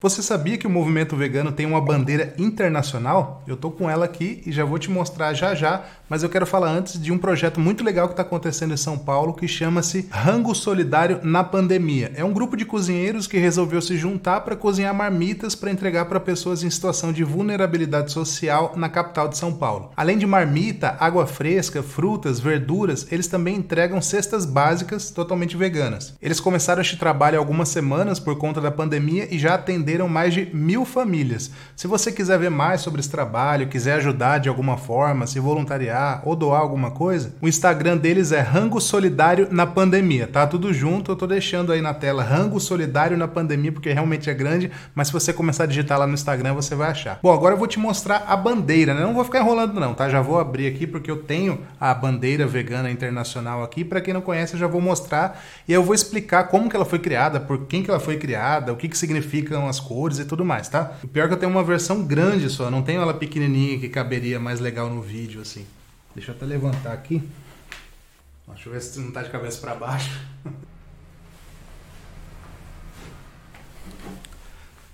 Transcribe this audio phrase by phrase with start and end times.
[0.00, 3.42] Você sabia que o movimento vegano tem uma bandeira internacional?
[3.48, 6.46] Eu tô com ela aqui e já vou te mostrar já já, mas eu quero
[6.46, 10.06] falar antes de um projeto muito legal que está acontecendo em São Paulo que chama-se
[10.08, 12.12] Rango Solidário na Pandemia.
[12.14, 16.20] É um grupo de cozinheiros que resolveu se juntar para cozinhar marmitas para entregar para
[16.20, 19.90] pessoas em situação de vulnerabilidade social na capital de São Paulo.
[19.96, 26.14] Além de marmita, água fresca, frutas, verduras, eles também entregam cestas básicas totalmente veganas.
[26.22, 30.08] Eles começaram este trabalho há algumas semanas por conta da pandemia e já atenderam atenderam
[30.08, 31.50] mais de mil famílias.
[31.74, 36.20] Se você quiser ver mais sobre esse trabalho, quiser ajudar de alguma forma, se voluntariar
[36.24, 40.46] ou doar alguma coisa, o Instagram deles é Rango Solidário na Pandemia, tá?
[40.46, 44.34] Tudo junto, eu tô deixando aí na tela Rango Solidário na Pandemia, porque realmente é
[44.34, 47.18] grande, mas se você começar a digitar lá no Instagram, você vai achar.
[47.22, 49.00] Bom, agora eu vou te mostrar a bandeira, né?
[49.00, 50.08] Não vou ficar enrolando não, tá?
[50.10, 53.84] Já vou abrir aqui porque eu tenho a bandeira vegana internacional aqui.
[53.84, 56.84] Para quem não conhece, eu já vou mostrar e eu vou explicar como que ela
[56.84, 60.24] foi criada, por quem que ela foi criada, o que que significam as cores e
[60.24, 60.98] tudo mais, tá?
[61.02, 63.88] O pior é que eu tenho uma versão grande só, não tenho ela pequenininha que
[63.88, 65.66] caberia mais legal no vídeo, assim.
[66.14, 67.22] Deixa eu até levantar aqui.
[68.48, 70.10] Deixa eu ver se não tá de cabeça para baixo.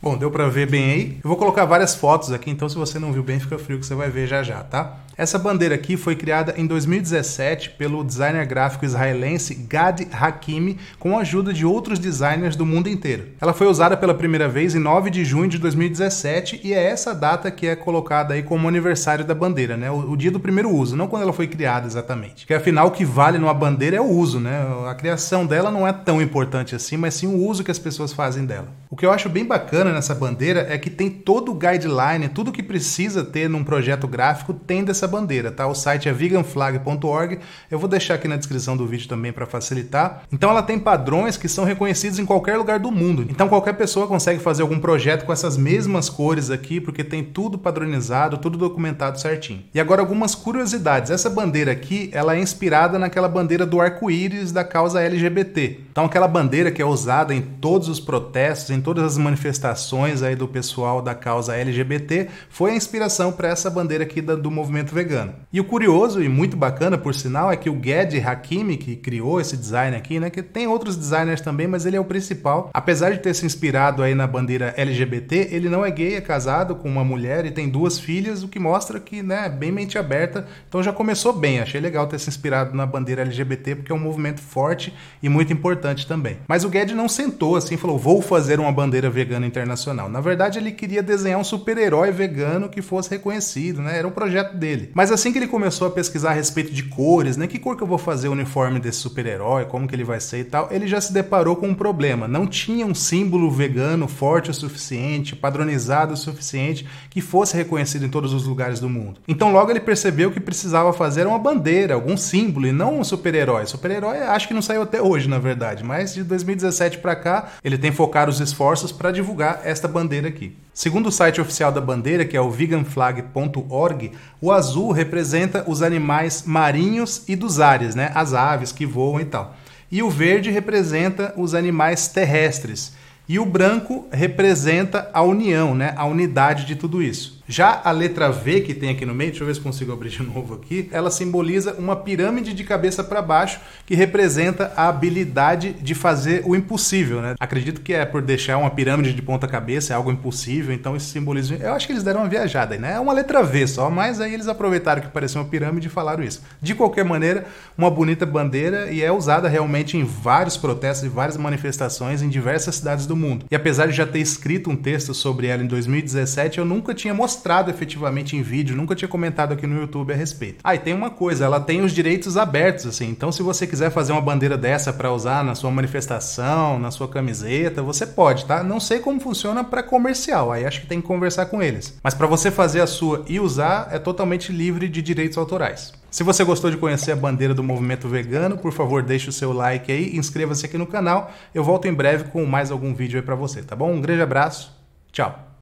[0.00, 1.18] Bom, deu para ver bem aí.
[1.24, 3.86] Eu vou colocar várias fotos aqui, então se você não viu bem, fica frio que
[3.86, 5.00] você vai ver já já, tá?
[5.18, 11.22] Essa bandeira aqui foi criada em 2017 pelo designer gráfico israelense Gad Hakimi com a
[11.22, 13.30] ajuda de outros designers do mundo inteiro.
[13.40, 17.12] Ela foi usada pela primeira vez em 9 de junho de 2017 e é essa
[17.12, 19.90] data que é colocada aí como aniversário da bandeira, né?
[19.90, 22.42] O, o dia do primeiro uso, não quando ela foi criada exatamente.
[22.42, 24.64] Porque afinal o que vale numa bandeira é o uso, né?
[24.88, 28.12] A criação dela não é tão importante assim, mas sim o uso que as pessoas
[28.12, 28.68] fazem dela.
[28.88, 32.52] O que eu acho bem bacana nessa bandeira é que tem todo o guideline, tudo
[32.52, 35.66] que precisa ter num projeto gráfico tem dessa bandeira, tá?
[35.66, 37.38] O site é veganflag.org.
[37.70, 40.22] Eu vou deixar aqui na descrição do vídeo também para facilitar.
[40.32, 43.26] Então ela tem padrões que são reconhecidos em qualquer lugar do mundo.
[43.28, 47.58] Então qualquer pessoa consegue fazer algum projeto com essas mesmas cores aqui, porque tem tudo
[47.58, 49.62] padronizado, tudo documentado certinho.
[49.72, 51.10] E agora algumas curiosidades.
[51.10, 55.80] Essa bandeira aqui, ela é inspirada naquela bandeira do arco-íris da causa LGBT.
[55.90, 59.77] Então aquela bandeira que é usada em todos os protestos, em todas as manifestações
[60.26, 64.94] aí do pessoal da causa LGBT, foi a inspiração para essa bandeira aqui do movimento
[64.94, 65.34] vegano.
[65.52, 69.40] E o curioso e muito bacana, por sinal, é que o Ged Hakimi, que criou
[69.40, 72.70] esse design aqui, né, que tem outros designers também, mas ele é o principal.
[72.72, 76.74] Apesar de ter se inspirado aí na bandeira LGBT, ele não é gay, é casado
[76.74, 80.46] com uma mulher e tem duas filhas, o que mostra que, né, bem mente aberta.
[80.68, 81.60] Então já começou bem.
[81.60, 85.52] Achei legal ter se inspirado na bandeira LGBT porque é um movimento forte e muito
[85.52, 86.38] importante também.
[86.46, 89.67] Mas o Ged não sentou assim e falou: "Vou fazer uma bandeira vegana internacional".
[90.08, 93.98] Na verdade, ele queria desenhar um super-herói vegano que fosse reconhecido, né?
[93.98, 94.90] Era um projeto dele.
[94.94, 97.82] Mas assim que ele começou a pesquisar a respeito de cores, né, que cor que
[97.82, 100.86] eu vou fazer o uniforme desse super-herói, como que ele vai ser e tal, ele
[100.86, 102.28] já se deparou com um problema.
[102.28, 108.08] Não tinha um símbolo vegano forte o suficiente, padronizado o suficiente, que fosse reconhecido em
[108.08, 109.20] todos os lugares do mundo.
[109.26, 113.66] Então logo ele percebeu que precisava fazer uma bandeira, algum símbolo e não um super-herói.
[113.66, 117.78] Super-herói acho que não saiu até hoje, na verdade, mas de 2017 para cá ele
[117.78, 120.56] tem focado os esforços para divulgar esta bandeira aqui.
[120.72, 126.44] Segundo o site oficial da bandeira, que é o veganflag.org, o azul representa os animais
[126.46, 128.12] marinhos e dos ares, né?
[128.14, 129.56] as aves que voam e tal.
[129.90, 132.92] E o verde representa os animais terrestres.
[133.28, 135.92] E o branco representa a união, né?
[135.96, 137.38] a unidade de tudo isso.
[137.50, 140.10] Já a letra V que tem aqui no meio, deixa eu ver se consigo abrir
[140.10, 145.72] de novo aqui, ela simboliza uma pirâmide de cabeça para baixo que representa a habilidade
[145.72, 147.34] de fazer o impossível, né?
[147.40, 151.06] Acredito que é por deixar uma pirâmide de ponta cabeça, é algo impossível, então esse
[151.06, 152.94] simbolismo, eu acho que eles deram uma viajada né?
[152.94, 156.22] É uma letra V só, mas aí eles aproveitaram que parecia uma pirâmide e falaram
[156.22, 156.42] isso.
[156.60, 157.46] De qualquer maneira,
[157.78, 162.74] uma bonita bandeira e é usada realmente em vários protestos e várias manifestações em diversas
[162.74, 163.46] cidades do mundo.
[163.50, 167.12] E apesar de já ter escrito um texto sobre ela em 2017, eu nunca tinha
[167.12, 170.60] mostrado efetivamente em vídeo, nunca tinha comentado aqui no YouTube a respeito.
[170.62, 173.90] Ah, e tem uma coisa, ela tem os direitos abertos, assim, então se você quiser
[173.90, 178.62] fazer uma bandeira dessa para usar na sua manifestação, na sua camiseta, você pode, tá?
[178.62, 181.98] Não sei como funciona para comercial, aí acho que tem que conversar com eles.
[182.02, 185.92] Mas para você fazer a sua e usar, é totalmente livre de direitos autorais.
[186.10, 189.52] Se você gostou de conhecer a bandeira do movimento vegano, por favor, deixe o seu
[189.52, 191.30] like aí, inscreva-se aqui no canal.
[191.54, 193.92] Eu volto em breve com mais algum vídeo aí para você, tá bom?
[193.92, 194.74] Um grande abraço.
[195.12, 195.47] Tchau.